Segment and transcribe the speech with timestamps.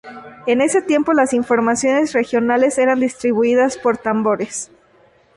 [0.47, 4.71] En ese tiempo las informaciones regionales eran distribuidas por tambores.